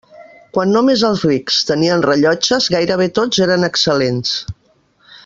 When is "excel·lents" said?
3.69-4.33